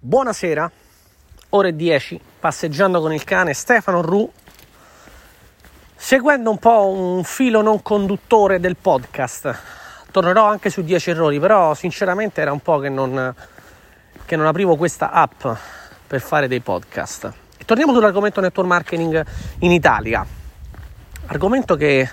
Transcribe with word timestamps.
Buonasera, 0.00 0.70
ore 1.48 1.74
10, 1.74 2.20
passeggiando 2.38 3.00
con 3.00 3.12
il 3.12 3.24
cane 3.24 3.52
Stefano 3.52 4.00
Ru, 4.00 4.30
seguendo 5.96 6.50
un 6.50 6.58
po' 6.58 6.86
un 6.86 7.24
filo 7.24 7.62
non 7.62 7.82
conduttore 7.82 8.60
del 8.60 8.76
podcast. 8.76 9.58
Tornerò 10.12 10.46
anche 10.46 10.70
su 10.70 10.82
10 10.82 11.10
errori, 11.10 11.40
però 11.40 11.74
sinceramente 11.74 12.40
era 12.40 12.52
un 12.52 12.60
po' 12.60 12.78
che 12.78 12.88
non, 12.88 13.34
che 14.24 14.36
non 14.36 14.46
aprivo 14.46 14.76
questa 14.76 15.10
app 15.10 15.44
per 16.06 16.20
fare 16.20 16.46
dei 16.46 16.60
podcast. 16.60 17.32
E 17.58 17.64
torniamo 17.64 17.92
sull'argomento 17.92 18.40
network 18.40 18.68
marketing 18.68 19.26
in 19.58 19.72
Italia, 19.72 20.24
argomento 21.26 21.74
che 21.74 22.08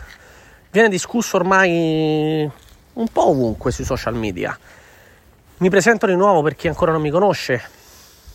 viene 0.72 0.90
discusso 0.90 1.38
ormai 1.38 2.50
un 2.94 3.08
po' 3.10 3.28
ovunque 3.28 3.72
sui 3.72 3.86
social 3.86 4.16
media. 4.16 4.58
Mi 5.58 5.70
presento 5.70 6.06
di 6.06 6.18
nuovo 6.18 6.42
per 6.42 6.54
chi 6.56 6.68
ancora 6.68 6.92
non 6.92 7.00
mi 7.00 7.10
conosce. 7.10 7.62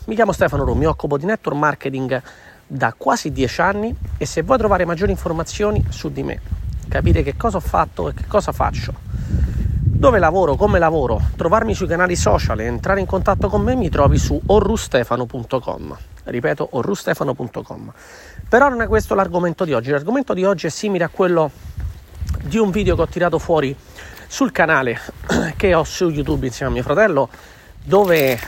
Mi 0.07 0.15
chiamo 0.15 0.33
Stefano 0.33 0.65
Ru, 0.65 0.73
mi 0.73 0.87
occupo 0.87 1.19
di 1.19 1.27
network 1.27 1.59
marketing 1.59 2.23
da 2.66 2.95
quasi 2.97 3.30
dieci 3.30 3.61
anni 3.61 3.95
e 4.16 4.24
se 4.24 4.41
vuoi 4.41 4.56
trovare 4.56 4.87
maggiori 4.87 5.11
informazioni 5.11 5.84
su 5.91 6.11
di 6.11 6.23
me, 6.23 6.41
capire 6.88 7.23
che 7.23 7.37
cosa 7.37 7.59
ho 7.59 7.61
fatto 7.61 8.09
e 8.09 8.14
che 8.14 8.25
cosa 8.27 8.52
faccio, 8.52 8.95
dove 9.83 10.19
lavoro, 10.19 10.56
come 10.56 10.78
lavoro, 10.78 11.20
trovarmi 11.37 11.75
sui 11.75 11.87
canali 11.87 12.16
social 12.16 12.59
e 12.59 12.64
entrare 12.64 13.01
in 13.01 13.06
contatto 13.06 13.48
con 13.50 13.61
me, 13.61 13.75
mi 13.75 13.91
trovi 13.91 14.16
su 14.16 14.41
orrustefano.com. 14.47 15.98
Ripeto, 16.25 16.69
orrustefano.com. 16.70 17.92
Però 18.48 18.70
non 18.70 18.80
è 18.80 18.87
questo 18.87 19.14
l'argomento 19.14 19.66
di 19.66 19.75
oggi. 19.75 19.91
L'argomento 19.91 20.33
di 20.33 20.45
oggi 20.47 20.69
è 20.69 20.70
simile 20.70 21.05
a 21.05 21.09
quello 21.09 21.50
di 22.45 22.56
un 22.56 22.70
video 22.70 22.97
che 22.97 23.02
ho 23.02 23.09
tirato 23.09 23.39
fuori 23.39 23.77
sul 24.30 24.52
canale 24.52 25.01
che 25.57 25.75
ho 25.75 25.83
su 25.83 26.09
YouTube 26.09 26.47
insieme 26.47 26.70
a 26.70 26.75
mio 26.75 26.84
fratello, 26.84 27.29
dove 27.83 28.39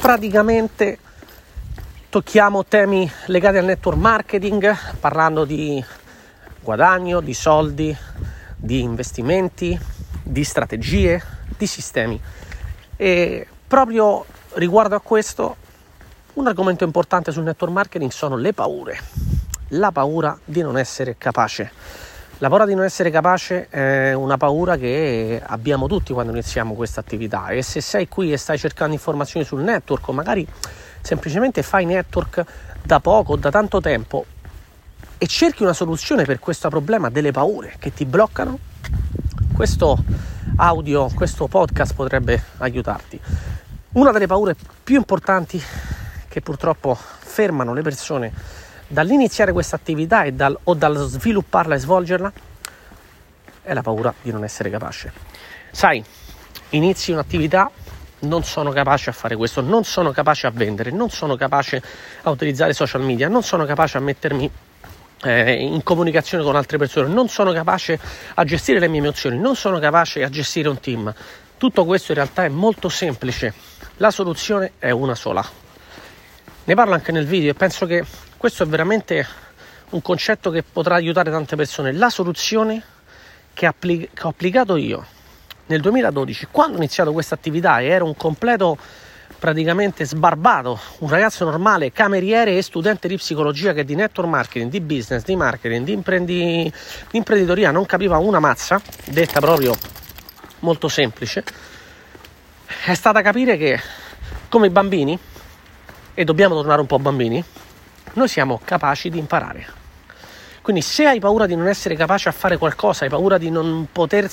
praticamente 0.00 0.98
tocchiamo 2.08 2.64
temi 2.64 3.08
legati 3.26 3.58
al 3.58 3.66
network 3.66 3.98
marketing, 3.98 4.74
parlando 4.98 5.44
di 5.44 5.84
guadagno, 6.62 7.20
di 7.20 7.34
soldi, 7.34 7.94
di 8.56 8.80
investimenti, 8.80 9.78
di 10.22 10.42
strategie, 10.42 11.22
di 11.54 11.66
sistemi. 11.66 12.18
E 12.96 13.46
proprio 13.68 14.24
riguardo 14.54 14.94
a 14.94 15.00
questo, 15.00 15.56
un 16.32 16.46
argomento 16.46 16.84
importante 16.84 17.30
sul 17.30 17.42
network 17.42 17.74
marketing 17.74 18.10
sono 18.10 18.36
le 18.36 18.54
paure. 18.54 18.98
La 19.68 19.92
paura 19.92 20.36
di 20.42 20.62
non 20.62 20.78
essere 20.78 21.16
capace 21.18 22.05
la 22.38 22.48
paura 22.48 22.66
di 22.66 22.74
non 22.74 22.84
essere 22.84 23.10
capace 23.10 23.68
è 23.70 24.12
una 24.12 24.36
paura 24.36 24.76
che 24.76 25.40
abbiamo 25.42 25.86
tutti 25.86 26.12
quando 26.12 26.32
iniziamo 26.32 26.74
questa 26.74 27.00
attività 27.00 27.48
e 27.48 27.62
se 27.62 27.80
sei 27.80 28.08
qui 28.08 28.30
e 28.30 28.36
stai 28.36 28.58
cercando 28.58 28.92
informazioni 28.92 29.46
sul 29.46 29.62
network 29.62 30.06
o 30.08 30.12
magari 30.12 30.46
semplicemente 31.00 31.62
fai 31.62 31.86
network 31.86 32.44
da 32.82 33.00
poco 33.00 33.32
o 33.32 33.36
da 33.36 33.50
tanto 33.50 33.80
tempo 33.80 34.26
e 35.16 35.26
cerchi 35.26 35.62
una 35.62 35.72
soluzione 35.72 36.24
per 36.24 36.38
questo 36.38 36.68
problema 36.68 37.08
delle 37.08 37.30
paure 37.30 37.76
che 37.78 37.94
ti 37.94 38.04
bloccano, 38.04 38.58
questo 39.54 39.96
audio, 40.56 41.08
questo 41.14 41.46
podcast 41.46 41.94
potrebbe 41.94 42.42
aiutarti. 42.58 43.18
Una 43.92 44.10
delle 44.10 44.26
paure 44.26 44.54
più 44.84 44.96
importanti 44.96 45.62
che 46.28 46.42
purtroppo 46.42 46.94
fermano 46.94 47.72
le 47.72 47.80
persone 47.80 48.32
dall'iniziare 48.86 49.52
questa 49.52 49.76
attività 49.76 50.24
e 50.24 50.32
dal, 50.32 50.56
o 50.64 50.74
dal 50.74 50.96
svilupparla 50.96 51.74
e 51.74 51.78
svolgerla 51.78 52.32
è 53.62 53.72
la 53.72 53.82
paura 53.82 54.14
di 54.22 54.30
non 54.30 54.44
essere 54.44 54.70
capace. 54.70 55.12
Sai, 55.70 56.02
inizi 56.70 57.10
un'attività, 57.10 57.70
non 58.20 58.44
sono 58.44 58.70
capace 58.70 59.10
a 59.10 59.12
fare 59.12 59.36
questo, 59.36 59.60
non 59.60 59.84
sono 59.84 60.12
capace 60.12 60.46
a 60.46 60.50
vendere, 60.50 60.90
non 60.90 61.10
sono 61.10 61.36
capace 61.36 61.82
a 62.22 62.30
utilizzare 62.30 62.72
social 62.72 63.02
media, 63.02 63.28
non 63.28 63.42
sono 63.42 63.64
capace 63.64 63.98
a 63.98 64.00
mettermi 64.00 64.50
eh, 65.22 65.52
in 65.52 65.82
comunicazione 65.82 66.44
con 66.44 66.56
altre 66.56 66.78
persone, 66.78 67.08
non 67.08 67.28
sono 67.28 67.52
capace 67.52 67.98
a 68.34 68.44
gestire 68.44 68.78
le 68.78 68.88
mie 68.88 69.00
emozioni, 69.00 69.38
non 69.38 69.56
sono 69.56 69.78
capace 69.78 70.22
a 70.22 70.28
gestire 70.28 70.68
un 70.68 70.78
team. 70.80 71.12
Tutto 71.58 71.84
questo 71.84 72.12
in 72.12 72.18
realtà 72.18 72.44
è 72.44 72.48
molto 72.48 72.88
semplice. 72.88 73.52
La 73.96 74.10
soluzione 74.10 74.72
è 74.78 74.90
una 74.90 75.14
sola. 75.14 75.44
Ne 76.64 76.74
parlo 76.74 76.94
anche 76.94 77.12
nel 77.12 77.26
video 77.26 77.50
e 77.50 77.54
penso 77.54 77.86
che 77.86 78.04
questo 78.36 78.62
è 78.62 78.66
veramente 78.66 79.26
un 79.90 80.02
concetto 80.02 80.50
che 80.50 80.62
potrà 80.62 80.94
aiutare 80.96 81.30
tante 81.30 81.56
persone. 81.56 81.92
La 81.92 82.10
soluzione 82.10 82.82
che, 83.54 83.66
appli- 83.66 84.10
che 84.12 84.22
ho 84.22 84.28
applicato 84.28 84.76
io 84.76 85.04
nel 85.66 85.80
2012, 85.80 86.48
quando 86.50 86.74
ho 86.74 86.78
iniziato 86.78 87.12
questa 87.12 87.34
attività 87.34 87.80
e 87.80 87.86
ero 87.86 88.04
un 88.04 88.16
completo 88.16 88.78
praticamente 89.38 90.04
sbarbato, 90.04 90.78
un 90.98 91.08
ragazzo 91.08 91.44
normale, 91.44 91.92
cameriere 91.92 92.56
e 92.56 92.62
studente 92.62 93.08
di 93.08 93.16
psicologia 93.16 93.72
che 93.72 93.84
di 93.84 93.94
network 93.94 94.28
marketing, 94.28 94.70
di 94.70 94.80
business, 94.80 95.24
di 95.24 95.36
marketing, 95.36 95.84
di, 95.84 95.92
imprendi- 95.92 96.72
di 97.10 97.16
imprenditoria 97.16 97.70
non 97.70 97.86
capiva 97.86 98.18
una 98.18 98.38
mazza, 98.38 98.80
detta 99.06 99.40
proprio 99.40 99.74
molto 100.60 100.88
semplice, 100.88 101.44
è 102.84 102.94
stata 102.94 103.20
capire 103.22 103.56
che 103.56 103.80
come 104.48 104.70
bambini, 104.70 105.18
e 106.14 106.24
dobbiamo 106.24 106.54
tornare 106.54 106.80
un 106.80 106.86
po' 106.86 106.98
bambini, 106.98 107.44
noi 108.16 108.28
siamo 108.28 108.60
capaci 108.64 109.10
di 109.10 109.18
imparare. 109.18 109.66
Quindi 110.62 110.82
se 110.82 111.06
hai 111.06 111.20
paura 111.20 111.46
di 111.46 111.54
non 111.54 111.68
essere 111.68 111.94
capace 111.94 112.28
a 112.28 112.32
fare 112.32 112.56
qualcosa, 112.56 113.04
hai 113.04 113.10
paura 113.10 113.38
di 113.38 113.50
non 113.50 113.88
poter, 113.92 114.28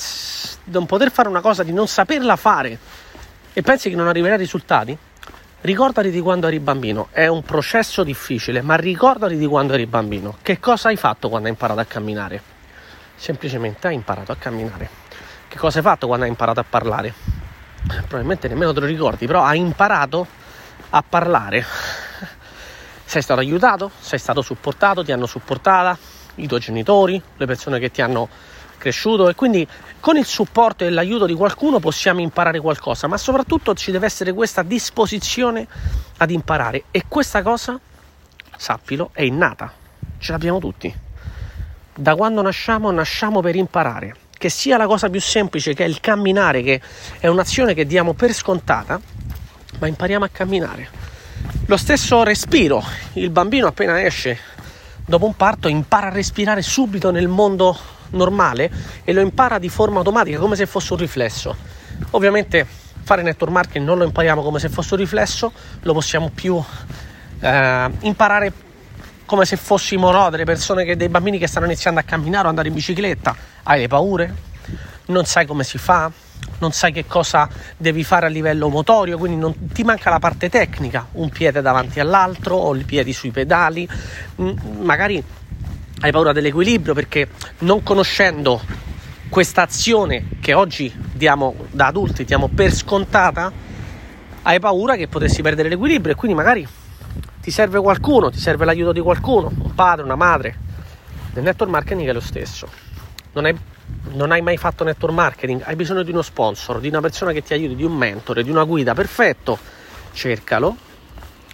non 0.66 0.86
poter 0.86 1.12
fare 1.12 1.28
una 1.28 1.42
cosa, 1.42 1.64
di 1.64 1.74
non 1.74 1.88
saperla 1.88 2.36
fare 2.36 2.80
e 3.54 3.62
pensi 3.62 3.90
che 3.90 3.96
non 3.96 4.08
arriverai 4.08 4.38
ai 4.38 4.42
risultati, 4.42 4.98
ricordati 5.62 6.10
di 6.10 6.22
quando 6.22 6.48
eri 6.48 6.60
bambino. 6.60 7.10
È 7.12 7.28
un 7.28 7.44
processo 7.44 8.04
difficile, 8.04 8.62
ma 8.62 8.76
ricordati 8.76 9.38
di 9.38 9.46
quando 9.46 9.74
eri 9.74 9.86
bambino. 9.86 10.38
Che 10.42 10.60
cosa 10.60 10.88
hai 10.88 10.96
fatto 10.96 11.28
quando 11.30 11.48
hai 11.48 11.54
imparato 11.54 11.82
a 11.82 11.86
camminare? 11.86 12.42
Semplicemente 13.16 13.88
hai 13.88 13.96
imparato 13.96 14.32
a 14.32 14.36
camminare. 14.38 14.90
Che 15.48 15.58
cosa 15.58 15.78
hai 15.80 15.84
fatto 15.84 16.08
quando 16.08 16.24
hai 16.24 16.32
imparato 16.32 16.62
a 16.62 16.66
parlare? 16.68 17.14
Probabilmente 18.08 18.48
nemmeno 18.48 18.74
te 18.74 18.80
lo 18.80 18.86
ricordi, 18.86 19.28
però 19.28 19.44
hai 19.44 19.60
imparato 19.60 20.26
a 20.90 21.04
parlare 21.08 21.66
sei 23.14 23.22
stato 23.22 23.42
aiutato, 23.42 23.92
sei 24.00 24.18
stato 24.18 24.42
supportato, 24.42 25.04
ti 25.04 25.12
hanno 25.12 25.28
supportata 25.28 25.96
i 26.36 26.48
tuoi 26.48 26.60
genitori, 26.60 27.22
le 27.38 27.46
persone 27.46 27.78
che 27.78 27.92
ti 27.92 28.02
hanno 28.02 28.28
cresciuto 28.80 29.30
e 29.30 29.36
quindi 29.36 29.68
con 30.00 30.18
il 30.18 30.26
supporto 30.26 30.84
e 30.84 30.90
l'aiuto 30.90 31.28
di 31.28 31.36
qualcuno 31.36 31.78
possiamo 31.78 32.22
imparare 32.22 32.60
qualcosa, 32.60 33.06
ma 33.06 33.18
soprattutto 33.18 33.76
ci 33.76 33.92
deve 33.92 34.08
essere 34.08 34.34
questa 34.34 34.64
disposizione 34.64 35.68
ad 36.18 36.32
imparare 36.32 36.86
e 36.90 37.04
questa 37.08 37.44
cosa, 37.44 37.80
sappilo, 38.58 39.12
è 39.14 39.22
innata, 39.22 39.72
ce 40.18 40.32
l'abbiamo 40.32 40.58
tutti. 40.58 40.92
Da 41.94 42.16
quando 42.16 42.42
nasciamo, 42.42 42.90
nasciamo 42.90 43.42
per 43.42 43.56
imparare, 43.56 44.16
che 44.36 44.50
sia 44.50 44.76
la 44.76 44.88
cosa 44.88 45.08
più 45.12 45.22
semplice 45.22 45.76
che 45.76 45.86
è 45.86 45.88
il 45.88 46.00
camminare, 46.00 46.64
che 46.64 46.82
è 47.20 47.28
un'azione 47.28 47.76
che 47.76 47.86
diamo 47.86 48.14
per 48.14 48.34
scontata, 48.34 49.00
ma 49.78 49.86
impariamo 49.86 50.26
a 50.26 50.30
camminare 50.30 51.12
lo 51.66 51.78
stesso 51.78 52.24
respiro, 52.24 52.84
il 53.14 53.30
bambino 53.30 53.68
appena 53.68 54.04
esce 54.04 54.38
dopo 55.06 55.26
un 55.26 55.36
parto 55.36 55.68
impara 55.68 56.08
a 56.08 56.12
respirare 56.12 56.62
subito 56.62 57.12
nel 57.12 57.28
mondo 57.28 57.78
normale 58.12 58.72
e 59.04 59.14
lo 59.14 59.22
impara 59.22 59.60
di 59.60 59.70
forma 59.70 60.00
automatica 60.00 60.40
come 60.40 60.56
se 60.56 60.66
fosse 60.66 60.94
un 60.94 61.00
riflesso. 61.00 61.56
Ovviamente 62.12 62.66
fare 63.04 63.22
network 63.22 63.52
marketing 63.52 63.86
non 63.86 63.98
lo 63.98 64.04
impariamo 64.04 64.42
come 64.42 64.60
se 64.60 64.70
fosse 64.70 64.94
un 64.94 65.00
riflesso, 65.00 65.52
lo 65.82 65.94
possiamo 65.94 66.30
più 66.34 66.62
eh, 67.40 67.90
imparare 68.02 68.54
come 69.26 69.46
se 69.46 69.56
fossimo 69.56 70.12
no, 70.12 70.30
delle 70.30 70.46
persone 70.46 70.84
che, 70.84 70.98
dei 70.98 71.10
bambini 71.10 71.38
che 71.38 71.48
stanno 71.48 71.66
iniziando 71.66 72.00
a 72.00 72.04
camminare 72.04 72.46
o 72.46 72.50
andare 72.50 72.68
in 72.68 72.74
bicicletta. 72.74 73.36
Hai 73.64 73.80
le 73.80 73.88
paure? 73.88 74.36
Non 75.06 75.26
sai 75.26 75.46
come 75.46 75.64
si 75.64 75.78
fa? 75.78 76.12
Non 76.60 76.72
sai 76.72 76.92
che 76.92 77.06
cosa 77.06 77.50
devi 77.78 78.04
fare 78.04 78.26
a 78.26 78.30
livello 78.30 78.70
motorio, 78.70 79.18
quindi 79.18 79.38
non, 79.38 79.68
ti 79.68 79.84
manca 79.84 80.10
la 80.10 80.20
parte 80.20 80.50
tecnica, 80.50 81.08
un 81.14 81.30
piede 81.30 81.62
davanti 81.62 82.00
all'altro 82.00 82.56
o 82.56 82.76
i 82.76 82.84
piedi 82.84 83.14
sui 83.14 83.32
pedali, 83.32 83.88
mm, 84.42 84.82
magari 84.82 85.24
hai 86.02 86.12
paura 86.12 86.34
dell'equilibrio 86.34 86.94
perché 86.94 87.30
non 87.60 87.82
conoscendo 87.84 88.62
questa 89.30 89.64
azione 89.64 90.26
che 90.40 90.54
oggi 90.54 90.94
diamo 91.14 91.56
da 91.72 91.88
adulti, 91.88 92.24
diamo 92.24 92.50
per 92.50 92.74
scontata, 92.74 93.52
hai 94.44 94.60
paura 94.60 94.96
che 94.96 95.08
potessi 95.08 95.42
perdere 95.42 95.70
l'equilibrio 95.70 96.14
e 96.14 96.16
quindi 96.16 96.38
magari 96.38 96.68
ti 97.42 97.52
serve 97.52 97.80
qualcuno, 97.80 98.30
ti 98.30 98.40
serve 98.40 98.66
l'aiuto 98.66 98.92
di 98.92 99.00
qualcuno, 99.00 99.52
un 99.58 99.74
padre, 99.74 100.04
una 100.04 100.16
madre. 100.16 100.56
Nel 101.34 101.44
network 101.44 101.72
marketing 101.72 102.08
è 102.08 102.14
lo 102.14 102.20
stesso. 102.20 102.70
Non 103.34 103.46
hai 103.46 103.56
non 104.12 104.32
hai 104.32 104.42
mai 104.42 104.58
fatto 104.58 104.84
network 104.84 105.14
marketing, 105.14 105.62
hai 105.66 105.76
bisogno 105.76 106.04
di 106.04 106.12
uno 106.12 106.22
sponsor, 106.22 106.80
di 106.80 106.88
una 106.88 107.02
persona 107.02 107.32
che 107.32 107.42
ti 107.42 107.54
aiuti, 107.54 107.76
di 107.76 107.84
un 107.84 107.96
mentore, 107.96 108.44
di 108.44 108.50
una 108.50 108.64
guida, 108.64 108.94
perfetto, 108.94 109.58
cercalo. 110.12 110.76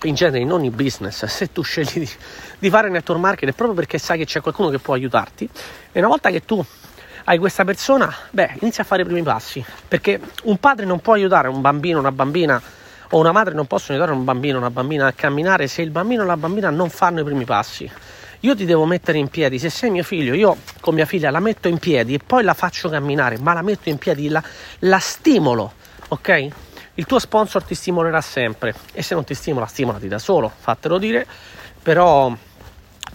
In 0.04 0.16
genere 0.16 0.40
in 0.40 0.52
ogni 0.52 0.70
business, 0.70 1.26
se 1.26 1.52
tu 1.52 1.62
scegli 1.62 2.00
di, 2.00 2.10
di 2.58 2.70
fare 2.70 2.90
network 2.90 3.20
marketing 3.20 3.52
è 3.52 3.56
proprio 3.56 3.76
perché 3.76 3.98
sai 3.98 4.18
che 4.18 4.26
c'è 4.26 4.40
qualcuno 4.40 4.70
che 4.70 4.80
può 4.80 4.94
aiutarti 4.94 5.50
e 5.92 6.00
una 6.00 6.08
volta 6.08 6.30
che 6.30 6.46
tu 6.46 6.64
hai 7.26 7.38
questa 7.38 7.66
persona, 7.66 8.14
beh, 8.32 8.56
inizia 8.62 8.84
a 8.84 8.86
fare 8.86 9.02
i 9.02 9.06
primi 9.06 9.24
passi, 9.24 9.64
perché 9.88 10.20
un 10.44 10.58
padre 10.58 10.86
non 10.86 11.00
può 11.00 11.14
aiutare 11.14 11.50
un 11.50 11.60
bambino, 11.60 12.00
una 12.00 12.14
bambina 12.14 12.62
o 13.12 13.20
una 13.20 13.32
madre 13.32 13.54
non 13.54 13.66
possono 13.66 13.98
aiutare 13.98 14.16
un 14.18 14.24
bambino 14.24 14.58
una 14.58 14.70
bambina 14.70 15.08
a 15.08 15.12
camminare 15.14 15.68
se 15.68 15.82
il 15.82 15.90
bambino 15.90 16.24
o 16.24 16.26
la 16.26 16.38
bambina 16.38 16.70
non 16.70 16.90
fanno 16.90 17.22
i 17.22 17.24
primi 17.24 17.46
passi. 17.46 17.90
Io 18.42 18.56
ti 18.56 18.64
devo 18.64 18.86
mettere 18.86 19.18
in 19.18 19.28
piedi, 19.28 19.60
se 19.60 19.70
sei 19.70 19.90
mio 19.90 20.04
figlio, 20.04 20.34
io 20.34 20.56
con 20.90 20.98
mia 20.98 21.06
figlia 21.06 21.30
la 21.30 21.40
metto 21.40 21.68
in 21.68 21.78
piedi 21.78 22.16
e 22.16 22.20
poi 22.20 22.44
la 22.44 22.56
faccio 22.56 22.90
camminare, 22.90 23.38
ma 23.38 23.54
la 23.54 23.62
metto 23.62 23.90
in 23.90 24.00
piedi, 24.00 24.28
la, 24.28 24.42
la 24.80 24.98
stimolo, 24.98 25.74
ok? 26.08 26.48
Il 26.96 27.06
tuo 27.06 27.20
sponsor 27.20 27.64
ti 27.64 27.76
stimolerà 27.76 28.22
sempre 28.22 28.74
e 28.92 29.04
se 29.04 29.14
non 29.14 29.24
ti 29.24 29.36
stimola, 29.36 29.68
stimolati 29.68 30.08
da 30.08 30.18
solo, 30.18 30.52
fatelo 30.58 30.98
dire, 30.98 31.28
però 31.84 32.36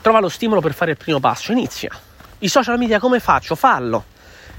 trova 0.00 0.20
lo 0.20 0.28
stimolo 0.28 0.60
per 0.60 0.72
fare 0.72 0.92
il 0.92 0.96
primo 0.96 1.18
passo, 1.18 1.50
inizia. 1.50 1.90
I 2.38 2.48
social 2.48 2.78
media 2.78 3.00
come 3.00 3.18
faccio? 3.18 3.56
Fallo. 3.56 4.04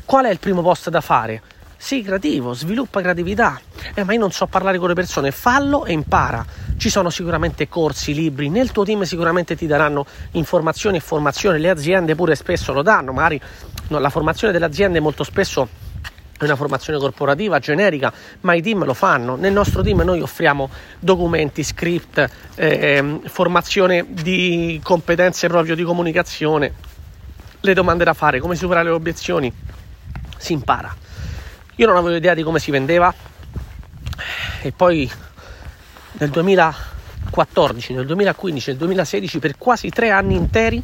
Qual 0.03 0.25
è 0.25 0.29
il 0.29 0.39
primo 0.39 0.61
post 0.61 0.89
da 0.89 0.99
fare? 0.99 1.41
Sii 1.77 2.03
creativo, 2.03 2.51
sviluppa 2.51 2.99
creatività. 2.99 3.57
Eh, 3.93 4.03
ma 4.03 4.11
io 4.11 4.19
non 4.19 4.31
so 4.31 4.45
parlare 4.47 4.77
con 4.77 4.89
le 4.89 4.93
persone, 4.93 5.31
fallo 5.31 5.85
e 5.85 5.93
impara. 5.93 6.45
Ci 6.85 6.91
sono 6.91 7.09
sicuramente 7.09 7.67
corsi, 7.67 8.13
libri, 8.13 8.47
nel 8.47 8.71
tuo 8.71 8.83
team 8.83 9.01
sicuramente 9.05 9.55
ti 9.55 9.65
daranno 9.65 10.05
informazioni 10.33 10.97
e 10.97 10.99
formazione, 10.99 11.57
le 11.57 11.71
aziende 11.71 12.13
pure 12.13 12.35
spesso 12.35 12.73
lo 12.73 12.83
danno, 12.83 13.11
magari 13.11 13.41
no, 13.87 13.97
la 13.97 14.11
formazione 14.11 14.53
delle 14.53 14.65
aziende 14.65 14.99
molto 14.99 15.23
spesso 15.23 15.67
è 16.37 16.43
una 16.43 16.55
formazione 16.55 16.99
corporativa 16.99 17.57
generica, 17.57 18.13
ma 18.41 18.53
i 18.53 18.61
team 18.61 18.85
lo 18.85 18.93
fanno. 18.93 19.35
Nel 19.35 19.51
nostro 19.51 19.81
team 19.81 20.01
noi 20.01 20.21
offriamo 20.21 20.69
documenti, 20.99 21.63
script, 21.63 22.19
eh, 22.53 22.77
ehm, 22.79 23.27
formazione 23.29 24.05
di 24.07 24.79
competenze 24.83 25.47
proprio 25.47 25.73
di 25.73 25.81
comunicazione, 25.81 26.71
le 27.61 27.73
domande 27.73 28.03
da 28.03 28.13
fare, 28.13 28.39
come 28.39 28.53
superare 28.53 28.89
le 28.89 28.93
obiezioni. 28.93 29.51
Si 30.37 30.53
impara. 30.53 30.95
Io 31.77 31.87
non 31.87 31.95
avevo 31.95 32.15
idea 32.15 32.35
di 32.35 32.43
come 32.43 32.59
si 32.59 32.69
vendeva 32.69 33.11
e 34.61 34.71
poi 34.71 35.09
nel 36.17 36.29
2014, 36.29 37.93
nel 37.93 38.05
2015, 38.05 38.69
nel 38.69 38.77
2016, 38.77 39.39
per 39.39 39.57
quasi 39.57 39.89
tre 39.89 40.11
anni 40.11 40.35
interi, 40.35 40.81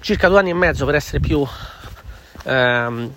circa 0.00 0.28
due 0.28 0.38
anni 0.38 0.50
e 0.50 0.54
mezzo 0.54 0.84
per 0.84 0.96
essere 0.96 1.20
più, 1.20 1.46
ehm, 2.44 3.12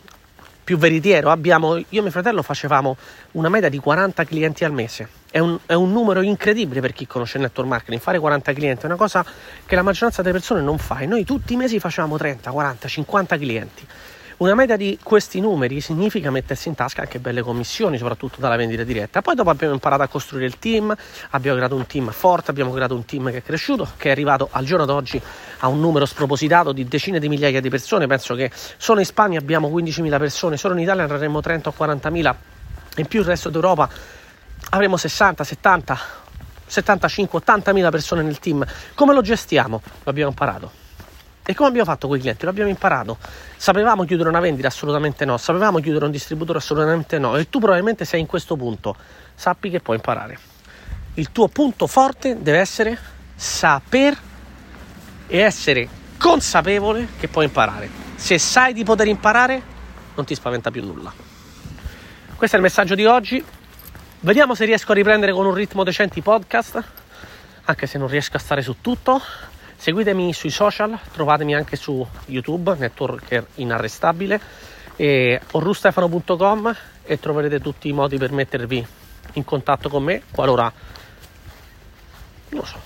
più 0.64 0.78
veritiero, 0.78 1.32
abbiamo, 1.32 1.78
io 1.78 1.86
e 1.90 2.02
mio 2.02 2.12
fratello 2.12 2.42
facevamo 2.42 2.96
una 3.32 3.50
media 3.50 3.70
di 3.70 3.80
40 3.80 4.24
clienti 4.26 4.64
al 4.64 4.72
mese. 4.72 5.08
È 5.32 5.40
un, 5.40 5.58
è 5.66 5.74
un, 5.74 5.92
numero 5.92 6.22
incredibile 6.22 6.80
per 6.80 6.94
chi 6.94 7.08
conosce 7.08 7.38
il 7.38 7.44
network 7.44 7.68
marketing. 7.68 8.00
Fare 8.00 8.20
40 8.20 8.54
clienti 8.54 8.84
è 8.84 8.86
una 8.86 8.96
cosa 8.96 9.26
che 9.66 9.76
la 9.76 9.82
maggioranza 9.82 10.22
delle 10.22 10.34
persone 10.34 10.62
non 10.62 10.78
fa 10.78 11.00
e 11.00 11.08
noi 11.08 11.24
tutti 11.26 11.54
i 11.54 11.56
mesi 11.56 11.80
facevamo 11.80 12.18
30, 12.18 12.52
40, 12.52 12.88
50 12.88 13.38
clienti. 13.38 13.88
Una 14.38 14.56
media 14.56 14.78
di 14.78 14.98
questi 15.02 15.40
numeri 15.40 15.80
significa 15.80 16.32
mettersi 16.32 16.68
in 16.68 16.74
tasca 16.74 17.02
anche 17.02 17.20
belle 17.20 17.44
commissioni, 17.44 17.98
soprattutto 17.98 18.40
dalla 18.40 18.56
vendita 18.56 18.84
diretta. 18.84 19.22
Poi 19.22 19.36
dopo 19.36 19.52
abbiamo 19.52 19.74
imparato 19.74 20.02
a 20.02 20.08
costruire 20.08 20.48
il 20.48 20.58
team, 20.58 20.94
abbiamo 21.30 21.58
creato 21.58 21.76
un 21.76 21.86
team 21.86 22.10
forte, 22.12 22.50
abbiamo 22.50 22.72
creato 22.72 22.96
un 22.96 23.06
team 23.06 23.30
che 23.30 23.38
è 23.38 23.44
cresciuto, 23.44 23.88
che 23.96 24.08
è 24.10 24.12
arrivato 24.12 24.48
al 24.52 24.66
giorno 24.66 24.86
d'oggi 24.86 25.22
a 25.60 25.68
un 25.68 25.80
numero 25.80 26.06
spropositato 26.06 26.72
di 26.72 26.88
decine 26.88 27.20
di 27.20 27.30
migliaia 27.30 27.62
di 27.62 27.70
persone. 27.70 28.08
Penso 28.08 28.34
che 28.34 28.52
solo 28.78 29.00
in 29.00 29.06
Spagna 29.06 29.38
abbiamo 29.38 29.70
15.000 29.70 30.18
persone, 30.18 30.58
solo 30.58 30.74
in 30.74 30.80
Italia 30.80 31.06
ne 31.06 31.14
avremo 31.14 31.40
30 31.40 31.70
o 31.70 31.74
40.000, 31.78 32.36
in 32.98 33.06
più 33.06 33.20
il 33.20 33.26
resto 33.26 33.50
d'Europa 33.50 33.88
avremo 34.72 34.98
60, 34.98 35.44
70, 35.44 36.00
75, 36.66 37.40
80.000 37.46 37.92
persone 37.92 38.24
nel 38.24 38.40
team. 38.40 38.66
Come 38.96 39.14
lo 39.14 39.22
gestiamo? 39.22 39.82
Lo 40.04 40.10
abbiamo 40.10 40.32
imparato. 40.32 40.83
E 41.45 41.54
come 41.54 41.68
abbiamo 41.68 41.86
fatto 41.86 42.07
con 42.07 42.16
i 42.16 42.19
clienti? 42.22 42.45
Lo 42.45 42.51
abbiamo 42.51 42.69
imparato. 42.69 43.18
Sapevamo 43.57 44.06
chiudere 44.06 44.30
una 44.30 44.40
vendita? 44.40 44.69
Assolutamente 44.69 45.25
no. 45.25 45.38
Sapevamo 45.38 45.80
chiudere 45.80 46.06
un 46.06 46.12
distributore? 46.12 46.60
Assolutamente 46.60 47.19
no. 47.19 47.36
E 47.36 47.50
tu 47.50 47.60
probabilmente 47.60 48.06
sei 48.06 48.22
in 48.22 48.28
questo 48.28 48.56
punto. 48.56 48.95
Sappi 49.36 49.69
che 49.69 49.81
puoi 49.81 49.98
imparare. 49.98 50.40
Il 51.16 51.34
tuo 51.34 51.50
punto 51.50 51.86
forte 51.86 52.42
deve 52.42 52.60
essere 52.60 52.98
saper 53.36 54.18
e 55.28 55.38
essere 55.38 55.88
consapevole 56.18 57.10
che 57.19 57.28
puoi 57.28 57.46
imparare. 57.46 57.89
Se 58.16 58.38
sai 58.38 58.72
di 58.72 58.86
poter 58.86 59.07
imparare, 59.07 59.62
non 60.16 60.25
ti 60.25 60.36
spaventa 60.36 60.72
più 60.72 60.81
nulla. 60.81 61.12
Questo 62.38 62.56
è 62.56 62.60
il 62.60 62.66
messaggio 62.66 62.96
di 62.96 63.06
oggi. 63.06 63.44
Vediamo 64.22 64.56
se 64.56 64.63
riesco 64.63 64.94
a 64.94 64.96
riprendere 64.96 65.34
con 65.34 65.46
un 65.46 65.54
ritmo 65.54 65.84
decente 65.84 66.19
i 66.19 66.22
podcast, 66.22 66.81
anche 67.66 67.86
se 67.86 67.98
non 67.98 68.07
riesco 68.07 68.38
a 68.38 68.39
stare 68.39 68.62
su 68.62 68.78
tutto 68.80 69.22
Seguitemi 69.75 70.34
sui 70.34 70.50
social, 70.50 70.98
trovatemi 71.12 71.56
anche 71.56 71.75
su 71.75 72.06
YouTube, 72.25 72.75
networker 72.78 73.46
inarrestabile, 73.56 74.40
e 74.96 75.42
orrustefano.com 75.52 76.75
e 77.04 77.20
troverete 77.20 77.60
tutti 77.60 77.90
i 77.90 77.94
modi 77.94 78.18
per 78.18 78.31
mettervi 78.31 78.86
in 79.34 79.44
contatto 79.44 79.90
con 79.90 80.04
me 80.04 80.24
qualora, 80.31 80.72
non 82.50 82.60
lo 82.60 82.66
so, 82.66 82.80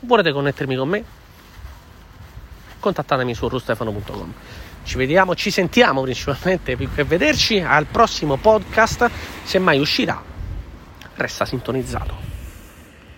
volete 0.00 0.32
connettermi 0.32 0.76
con 0.76 0.88
me, 0.88 1.04
contattatemi 2.78 3.34
su 3.34 3.46
orrustefano.com. 3.46 4.32
Ci 4.84 4.96
vediamo, 4.96 5.34
ci 5.34 5.50
sentiamo 5.50 6.02
principalmente 6.02 6.76
per 6.76 7.04
vederci 7.04 7.60
al 7.60 7.86
prossimo 7.86 8.36
podcast, 8.36 9.10
se 9.44 9.58
mai 9.58 9.78
uscirà, 9.78 10.22
resta 11.16 11.44
sintonizzato. 11.44 12.27